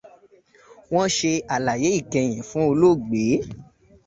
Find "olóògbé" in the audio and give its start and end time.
2.71-3.21